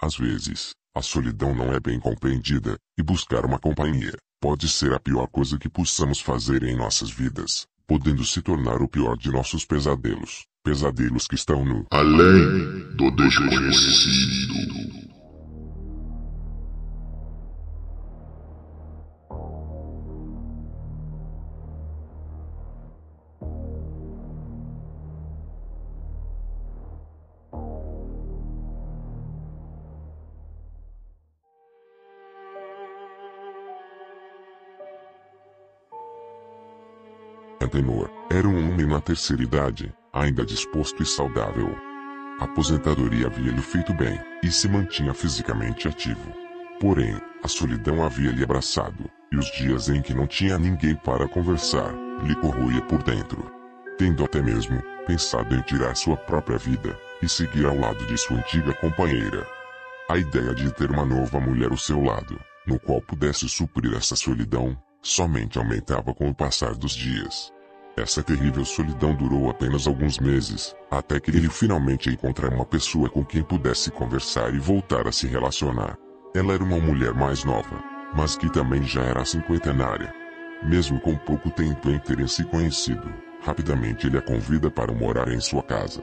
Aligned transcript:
Às 0.00 0.16
vezes, 0.16 0.70
a 0.96 1.02
solidão 1.02 1.54
não 1.54 1.74
é 1.74 1.78
bem 1.78 2.00
compreendida, 2.00 2.76
e 2.98 3.02
buscar 3.02 3.44
uma 3.44 3.58
companhia 3.58 4.16
pode 4.40 4.66
ser 4.66 4.94
a 4.94 4.98
pior 4.98 5.26
coisa 5.26 5.58
que 5.58 5.68
possamos 5.68 6.20
fazer 6.20 6.62
em 6.62 6.74
nossas 6.74 7.10
vidas, 7.10 7.66
podendo 7.86 8.24
se 8.24 8.40
tornar 8.40 8.80
o 8.80 8.88
pior 8.88 9.16
de 9.18 9.30
nossos 9.30 9.66
pesadelos, 9.66 10.46
pesadelos 10.64 11.26
que 11.28 11.34
estão 11.34 11.64
no 11.64 11.86
além 11.90 12.96
do 12.96 13.10
desconhecido. 13.10 14.99
Antenor 37.62 38.10
era 38.30 38.48
um 38.48 38.70
homem 38.70 38.86
na 38.86 39.02
terceira 39.02 39.42
idade, 39.42 39.92
ainda 40.14 40.46
disposto 40.46 41.02
e 41.02 41.06
saudável. 41.06 41.68
A 42.40 42.44
aposentadoria 42.44 43.26
havia 43.26 43.52
lhe 43.52 43.60
feito 43.60 43.92
bem, 43.92 44.18
e 44.42 44.50
se 44.50 44.66
mantinha 44.66 45.12
fisicamente 45.12 45.86
ativo. 45.86 46.32
Porém, 46.80 47.20
a 47.44 47.48
solidão 47.48 48.02
havia 48.02 48.30
lhe 48.30 48.42
abraçado, 48.42 49.10
e 49.30 49.36
os 49.36 49.44
dias 49.52 49.90
em 49.90 50.00
que 50.00 50.14
não 50.14 50.26
tinha 50.26 50.58
ninguém 50.58 50.94
para 50.94 51.28
conversar, 51.28 51.92
lhe 52.24 52.34
corroía 52.36 52.80
por 52.82 53.02
dentro. 53.02 53.52
Tendo 53.98 54.24
até 54.24 54.40
mesmo 54.40 54.82
pensado 55.06 55.54
em 55.54 55.60
tirar 55.60 55.94
sua 55.94 56.16
própria 56.16 56.56
vida, 56.56 56.98
e 57.20 57.28
seguir 57.28 57.66
ao 57.66 57.76
lado 57.76 58.06
de 58.06 58.16
sua 58.16 58.38
antiga 58.38 58.72
companheira. 58.72 59.46
A 60.08 60.16
ideia 60.16 60.54
de 60.54 60.72
ter 60.72 60.90
uma 60.90 61.04
nova 61.04 61.38
mulher 61.38 61.70
ao 61.70 61.76
seu 61.76 62.02
lado, 62.02 62.40
no 62.66 62.80
qual 62.80 63.02
pudesse 63.02 63.46
suprir 63.50 63.94
essa 63.94 64.16
solidão, 64.16 64.74
somente 65.02 65.58
aumentava 65.58 66.14
com 66.14 66.28
o 66.28 66.34
passar 66.34 66.74
dos 66.74 66.92
dias. 66.92 67.52
Essa 67.96 68.22
terrível 68.22 68.64
solidão 68.64 69.14
durou 69.14 69.50
apenas 69.50 69.86
alguns 69.86 70.18
meses, 70.18 70.74
até 70.90 71.18
que 71.18 71.30
ele 71.30 71.48
finalmente 71.48 72.08
encontrar 72.08 72.52
uma 72.52 72.64
pessoa 72.64 73.10
com 73.10 73.24
quem 73.24 73.42
pudesse 73.42 73.90
conversar 73.90 74.54
e 74.54 74.58
voltar 74.58 75.06
a 75.06 75.12
se 75.12 75.26
relacionar. 75.26 75.98
Ela 76.34 76.54
era 76.54 76.62
uma 76.62 76.78
mulher 76.78 77.12
mais 77.12 77.44
nova, 77.44 77.82
mas 78.14 78.36
que 78.36 78.50
também 78.50 78.82
já 78.84 79.02
era 79.02 79.24
cinquentenária. 79.24 80.14
Mesmo 80.62 81.00
com 81.00 81.16
pouco 81.16 81.50
tempo 81.50 81.90
em 81.90 81.98
terem 81.98 82.26
se 82.26 82.44
conhecido, 82.44 83.12
rapidamente 83.42 84.06
ele 84.06 84.18
a 84.18 84.22
convida 84.22 84.70
para 84.70 84.92
morar 84.92 85.28
em 85.28 85.40
sua 85.40 85.62
casa. 85.62 86.02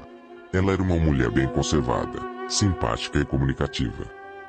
Ela 0.52 0.74
era 0.74 0.82
uma 0.82 0.98
mulher 0.98 1.30
bem 1.30 1.48
conservada, 1.48 2.20
simpática 2.50 3.20
e 3.20 3.26
comunicativa. 3.26 4.06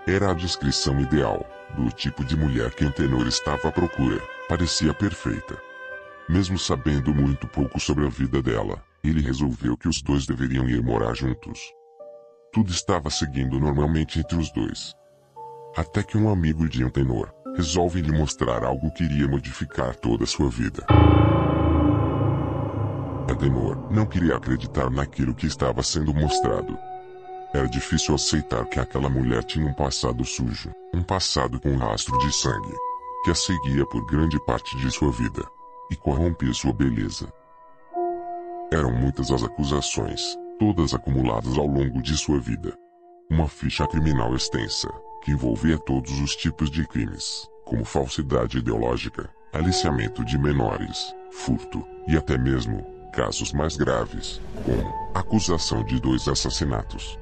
Era 0.07 0.31
a 0.31 0.35
descrição 0.35 0.99
ideal, 1.01 1.47
do 1.77 1.91
tipo 1.91 2.25
de 2.25 2.37
mulher 2.37 2.71
que 2.71 2.85
Antenor 2.85 3.27
estava 3.27 3.69
à 3.69 3.73
procura. 3.73 4.21
Parecia 4.49 4.95
perfeita. 4.95 5.61
Mesmo 6.27 6.59
sabendo 6.59 7.15
muito 7.15 7.47
pouco 7.47 7.79
sobre 7.79 8.07
a 8.07 8.09
vida 8.09 8.41
dela, 8.41 8.83
ele 9.05 9.21
resolveu 9.21 9.77
que 9.77 9.87
os 9.87 10.01
dois 10.01 10.25
deveriam 10.27 10.67
ir 10.67 10.83
morar 10.83 11.15
juntos. 11.15 11.61
Tudo 12.51 12.71
estava 12.71 13.11
seguindo 13.11 13.61
normalmente 13.61 14.19
entre 14.19 14.39
os 14.39 14.51
dois. 14.51 14.95
Até 15.77 16.03
que 16.03 16.17
um 16.17 16.31
amigo 16.31 16.67
de 16.67 16.83
Antenor 16.83 17.31
resolve 17.55 18.01
lhe 18.01 18.11
mostrar 18.11 18.65
algo 18.65 18.91
que 18.93 19.05
iria 19.05 19.29
modificar 19.29 19.95
toda 19.95 20.25
a 20.25 20.27
sua 20.27 20.49
vida. 20.49 20.83
Adenor 23.31 23.93
não 23.93 24.07
queria 24.07 24.37
acreditar 24.37 24.89
naquilo 24.89 25.35
que 25.35 25.47
estava 25.47 25.83
sendo 25.83 26.15
mostrado. 26.15 26.79
Era 27.53 27.69
difícil 27.69 28.15
aceitar 28.15 28.65
que 28.65 28.81
aquela 28.81 29.11
mulher 29.11 29.45
tinha 29.45 29.67
um 29.67 29.75
passado 29.75 30.25
sujo, 30.25 30.73
um 30.95 31.03
passado 31.03 31.61
com 31.61 31.69
um 31.69 31.77
rastro 31.77 32.17
de 32.19 32.35
sangue 32.35 32.88
que 33.29 33.33
a 33.33 33.35
seguia 33.35 33.85
por 33.85 34.07
grande 34.07 34.41
parte 34.41 34.75
de 34.79 34.91
sua 34.91 35.13
vida 35.13 35.47
e 35.91 35.97
corrompia 35.97 36.51
sua 36.55 36.73
beleza. 36.73 37.31
Eram 38.73 38.91
muitas 38.91 39.31
as 39.31 39.43
acusações, 39.43 40.35
todas 40.59 40.95
acumuladas 40.95 41.59
ao 41.59 41.67
longo 41.67 42.01
de 42.01 42.17
sua 42.17 42.41
vida. 42.41 42.75
Uma 43.31 43.47
ficha 43.47 43.87
criminal 43.87 44.35
extensa, 44.35 44.89
que 45.23 45.31
envolvia 45.31 45.77
todos 45.77 46.19
os 46.21 46.35
tipos 46.37 46.71
de 46.71 46.87
crimes, 46.87 47.47
como 47.67 47.85
falsidade 47.85 48.57
ideológica, 48.57 49.29
aliciamento 49.53 50.25
de 50.25 50.39
menores, 50.39 51.15
furto 51.31 51.87
e 52.07 52.17
até 52.17 52.39
mesmo 52.39 52.83
casos 53.13 53.53
mais 53.53 53.77
graves, 53.77 54.41
como 54.65 55.11
acusação 55.15 55.85
de 55.85 56.01
dois 56.01 56.27
assassinatos 56.29 57.19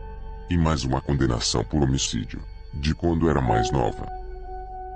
e 0.48 0.56
mais 0.56 0.84
uma 0.84 1.00
condenação 1.00 1.64
por 1.64 1.82
homicídio, 1.82 2.40
de 2.74 2.94
quando 2.94 3.28
era 3.28 3.40
mais 3.40 3.72
nova. 3.72 4.06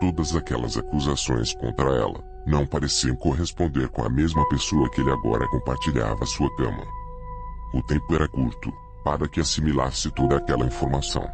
Todas 0.01 0.35
aquelas 0.35 0.79
acusações 0.79 1.53
contra 1.53 1.91
ela 1.91 2.25
não 2.47 2.67
pareciam 2.67 3.15
corresponder 3.15 3.89
com 3.91 4.03
a 4.03 4.09
mesma 4.09 4.49
pessoa 4.49 4.91
que 4.91 5.03
ele 5.03 5.13
agora 5.13 5.47
compartilhava 5.49 6.25
sua 6.25 6.49
cama. 6.57 6.85
O 7.75 7.83
tempo 7.83 8.15
era 8.15 8.27
curto 8.27 8.73
para 9.05 9.29
que 9.29 9.41
assimilasse 9.41 10.11
toda 10.11 10.37
aquela 10.37 10.65
informação. 10.67 11.29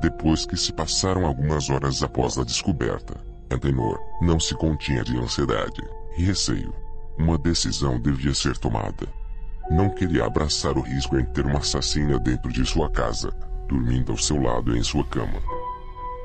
Depois 0.00 0.44
que 0.44 0.56
se 0.56 0.72
passaram 0.72 1.24
algumas 1.24 1.70
horas 1.70 2.02
após 2.02 2.36
a 2.36 2.44
descoberta, 2.44 3.16
Antenor 3.50 3.98
não 4.20 4.38
se 4.38 4.54
continha 4.54 5.02
de 5.02 5.16
ansiedade 5.16 5.82
e 6.16 6.24
receio. 6.24 6.74
Uma 7.18 7.38
decisão 7.38 7.98
devia 7.98 8.34
ser 8.34 8.56
tomada. 8.58 9.08
Não 9.70 9.90
queria 9.90 10.24
abraçar 10.24 10.76
o 10.76 10.82
risco 10.82 11.16
em 11.16 11.24
ter 11.24 11.46
uma 11.46 11.58
assassina 11.58 12.18
dentro 12.18 12.52
de 12.52 12.64
sua 12.64 12.90
casa, 12.90 13.30
dormindo 13.68 14.12
ao 14.12 14.18
seu 14.18 14.40
lado 14.40 14.76
em 14.76 14.82
sua 14.82 15.04
cama. 15.04 15.40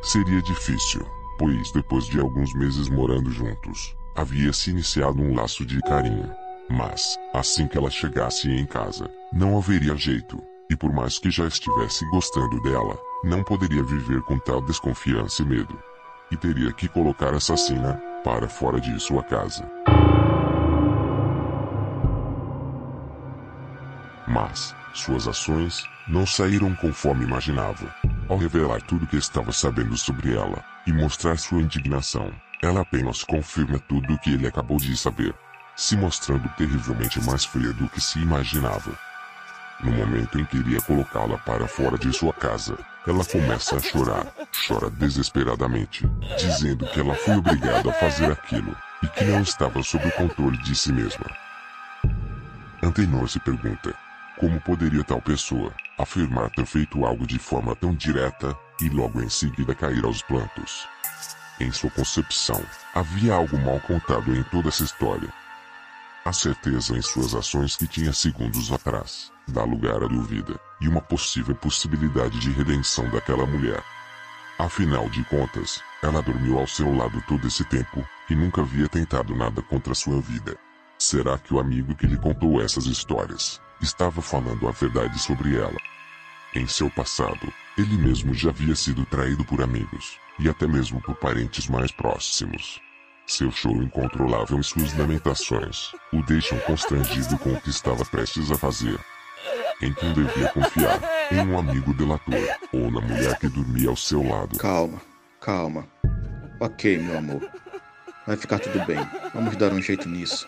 Seria 0.02 0.42
difícil, 0.42 1.06
pois 1.38 1.72
depois 1.72 2.06
de 2.06 2.20
alguns 2.20 2.54
meses 2.54 2.90
morando 2.90 3.32
juntos, 3.32 3.96
havia 4.16 4.54
se 4.54 4.72
iniciado 4.72 5.22
um 5.22 5.36
laço 5.36 5.66
de 5.66 5.80
carinho. 5.82 6.30
Mas, 6.70 7.18
assim 7.34 7.68
que 7.68 7.78
ela 7.78 7.90
chegasse 7.90 8.50
em 8.50 8.66
casa, 8.66 9.10
não 9.32 9.58
haveria 9.58 9.96
jeito, 9.96 10.42
e 10.70 10.76
por 10.76 10.92
mais 10.94 11.20
que 11.20 11.30
já 11.30 11.46
estivesse 11.46 12.06
gostando 12.10 12.62
dela, 12.62 12.98
não 13.24 13.44
poderia 13.44 13.84
viver 13.84 14.22
com 14.24 14.38
tal 14.40 14.62
desconfiança 14.62 15.42
e 15.42 15.46
medo. 15.46 15.78
E 16.32 16.38
teria 16.38 16.72
que 16.72 16.88
colocar 16.88 17.34
a 17.34 17.38
assassina 17.38 18.02
para 18.24 18.48
fora 18.48 18.80
de 18.80 19.00
sua 19.00 19.24
casa. 19.24 19.70
Mas, 24.28 24.76
suas 24.94 25.28
ações 25.28 25.84
não 26.08 26.26
saíram 26.26 26.74
conforme 26.76 27.26
imaginava. 27.26 27.94
Ao 28.30 28.38
revelar 28.38 28.82
tudo 28.82 29.04
o 29.04 29.08
que 29.08 29.18
estava 29.18 29.52
sabendo 29.52 29.98
sobre 29.98 30.34
ela, 30.34 30.64
e 30.86 30.92
mostrar 30.92 31.38
sua 31.38 31.62
indignação, 31.62 32.34
ela 32.62 32.82
apenas 32.82 33.24
confirma 33.24 33.80
tudo 33.80 34.14
o 34.14 34.20
que 34.20 34.34
ele 34.34 34.48
acabou 34.48 34.78
de 34.78 34.96
saber, 34.96 35.34
se 35.76 35.96
mostrando 35.96 36.48
terrivelmente 36.58 37.22
mais 37.24 37.46
fria 37.46 37.74
do 37.74 37.90
que 37.90 38.00
se 38.00 38.20
imaginava. 38.20 38.98
No 39.82 39.92
momento 39.92 40.40
em 40.40 40.46
que 40.46 40.58
iria 40.58 40.80
colocá-la 40.82 41.38
para 41.40 41.68
fora 41.68 41.98
de 41.98 42.14
sua 42.14 42.32
casa, 42.34 42.78
ela 43.06 43.26
começa 43.26 43.76
a 43.76 43.82
chorar, 43.82 44.26
chora 44.68 44.90
desesperadamente, 44.90 46.10
dizendo 46.38 46.86
que 46.88 47.00
ela 47.00 47.16
foi 47.16 47.36
obrigada 47.36 47.90
a 47.90 47.94
fazer 47.94 48.32
aquilo, 48.32 48.76
e 49.02 49.08
que 49.08 49.26
não 49.26 49.42
estava 49.42 49.84
sob 49.84 50.08
o 50.08 50.12
controle 50.12 50.58
de 50.60 50.74
si 50.74 50.94
mesma. 50.94 51.26
Antenor 52.82 53.28
se 53.28 53.40
pergunta, 53.40 53.94
como 54.38 54.60
poderia 54.62 55.04
tal 55.04 55.22
pessoa 55.22 55.74
afirmar 55.98 56.50
ter 56.52 56.66
feito 56.66 57.06
algo 57.06 57.28
de 57.28 57.38
forma 57.38 57.76
tão 57.76 57.94
direta 57.94 58.58
e 58.84 58.90
logo 58.90 59.22
em 59.22 59.30
seguida 59.30 59.74
cair 59.74 60.04
aos 60.04 60.22
plantos? 60.22 60.88
Em 61.60 61.72
sua 61.72 61.90
concepção, 61.90 62.62
havia 62.94 63.34
algo 63.34 63.58
mal 63.58 63.80
contado 63.80 64.36
em 64.36 64.44
toda 64.44 64.68
essa 64.68 64.84
história. 64.84 65.32
A 66.26 66.34
certeza 66.34 66.98
em 66.98 67.02
suas 67.02 67.34
ações 67.34 67.78
que 67.78 67.88
tinha 67.88 68.12
segundos 68.12 68.72
atrás, 68.72 69.32
dá 69.48 69.64
lugar 69.64 70.04
à 70.04 70.08
dúvida, 70.08 70.60
e 70.82 70.88
uma 70.90 71.02
possível 71.02 71.56
possibilidade 71.56 72.40
de 72.40 72.52
redenção 72.52 73.10
daquela 73.10 73.46
mulher. 73.46 73.82
Afinal 74.60 75.10
de 75.10 75.24
contas, 75.26 75.82
ela 76.02 76.22
dormiu 76.22 76.60
ao 76.60 76.68
seu 76.68 76.94
lado 76.94 77.24
todo 77.28 77.48
esse 77.48 77.64
tempo, 77.66 78.06
e 78.30 78.36
nunca 78.36 78.62
havia 78.62 78.90
tentado 78.90 79.34
nada 79.36 79.62
contra 79.62 79.96
sua 79.96 80.20
vida. 80.20 80.58
Será 81.00 81.38
que 81.38 81.54
o 81.54 81.60
amigo 81.60 81.96
que 81.96 82.08
lhe 82.08 82.18
contou 82.18 82.62
essas 82.62 82.86
histórias 82.86 83.62
estava 83.82 84.22
falando 84.22 84.68
a 84.68 84.72
verdade 84.72 85.20
sobre 85.20 85.58
ela. 85.58 85.78
Em 86.56 86.68
seu 86.68 86.90
passado, 86.90 87.52
ele 87.78 87.98
mesmo 87.98 88.34
já 88.34 88.50
havia 88.50 88.76
sido 88.76 89.06
traído 89.06 89.44
por 89.44 89.62
amigos, 89.62 90.18
e 90.40 90.48
até 90.48 90.68
mesmo 90.68 91.02
por 91.02 91.16
parentes 91.16 91.68
mais 91.68 91.92
próximos. 91.92 92.80
Seu 93.26 93.52
choro 93.52 93.82
incontrolável 93.82 94.60
e 94.60 94.64
suas 94.64 94.96
lamentações 94.98 95.92
o 96.12 96.22
deixam 96.24 96.60
constrangido 96.60 97.38
com 97.38 97.54
o 97.54 97.62
que 97.62 97.70
estava 97.70 98.04
prestes 98.06 98.52
a 98.52 98.58
fazer. 98.58 99.00
Em 99.82 99.94
quem 99.94 100.14
devia 100.14 100.50
confiar? 100.50 101.00
Em 101.32 101.40
um 101.40 101.58
amigo 101.58 101.94
delator, 101.94 102.48
ou 102.72 102.92
na 102.92 103.02
mulher 103.02 103.40
que 103.40 103.48
dormia 103.48 103.90
ao 103.90 103.96
seu 103.96 104.22
lado. 104.22 104.58
Calma, 104.58 105.02
calma. 105.42 105.88
Ok, 106.60 106.98
meu 106.98 107.18
amor. 107.18 107.50
Vai 108.28 108.38
ficar 108.38 108.60
tudo 108.60 108.86
bem. 108.86 109.00
Vamos 109.34 109.56
dar 109.56 109.74
um 109.74 109.82
jeito 109.82 110.08
nisso. 110.08 110.48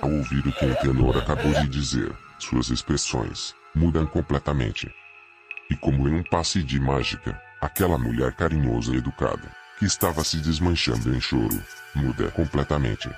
Ao 0.00 0.10
ouvir 0.10 0.46
o 0.46 0.52
que 0.52 0.64
a 0.64 0.74
tenor 0.76 1.18
acabou 1.18 1.52
de 1.52 1.68
dizer, 1.68 2.12
suas 2.38 2.70
expressões 2.70 3.54
mudam 3.74 4.06
completamente. 4.06 4.90
E 5.70 5.76
como 5.76 6.08
em 6.08 6.14
um 6.14 6.22
passe 6.24 6.62
de 6.62 6.80
mágica, 6.80 7.40
Aquela 7.60 7.98
mulher 7.98 8.32
carinhosa 8.32 8.94
e 8.94 8.96
educada, 8.96 9.42
que 9.78 9.84
estava 9.84 10.24
se 10.24 10.38
desmanchando 10.38 11.14
em 11.14 11.20
choro, 11.20 11.62
muda 11.94 12.30
completamente. 12.30 13.10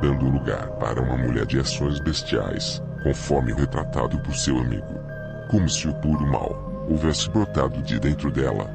Dando 0.00 0.30
lugar 0.30 0.66
para 0.80 1.02
uma 1.02 1.18
mulher 1.18 1.44
de 1.44 1.60
ações 1.60 2.00
bestiais, 2.00 2.82
conforme 3.02 3.52
retratado 3.52 4.18
por 4.20 4.34
seu 4.34 4.56
amigo. 4.56 4.98
Como 5.50 5.68
se 5.68 5.86
o 5.86 5.94
puro 5.96 6.26
mal 6.26 6.86
houvesse 6.88 7.28
brotado 7.28 7.82
de 7.82 8.00
dentro 8.00 8.30
dela. 8.30 8.66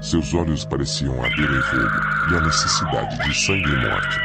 Seus 0.00 0.32
olhos 0.32 0.64
pareciam 0.64 1.20
arder 1.20 1.50
em 1.50 1.62
fogo, 1.62 2.30
e 2.30 2.36
a 2.36 2.40
necessidade 2.40 3.18
de 3.18 3.34
sangue 3.34 3.68
e 3.68 3.76
morte. 3.84 4.20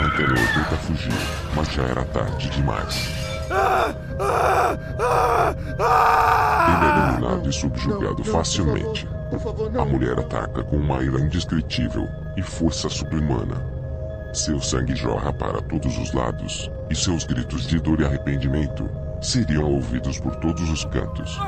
Antenor 0.00 0.54
tenta 0.54 0.76
fugir, 0.78 1.12
mas 1.54 1.70
já 1.74 1.82
era 1.82 2.06
tarde 2.06 2.48
demais. 2.48 3.12
Ele 6.68 6.84
é 6.84 7.12
dominado 7.12 7.48
e 7.48 7.52
subjugado 7.52 8.24
facilmente. 8.24 9.08
A 9.78 9.84
mulher 9.84 10.18
ataca 10.18 10.62
com 10.62 10.76
uma 10.76 11.02
ira 11.02 11.20
indescritível 11.20 12.08
e 12.36 12.42
força 12.42 12.88
sobre-humana. 12.88 13.56
Seu 14.32 14.60
sangue 14.60 14.94
jorra 14.94 15.32
para 15.32 15.60
todos 15.62 15.96
os 15.98 16.12
lados, 16.12 16.70
e 16.90 16.94
seus 16.94 17.24
gritos 17.24 17.66
de 17.66 17.80
dor 17.80 18.00
e 18.00 18.04
arrependimento 18.04 18.88
seriam 19.20 19.72
ouvidos 19.72 20.18
por 20.20 20.36
todos 20.36 20.68
os 20.68 20.84
cantos. 20.86 21.38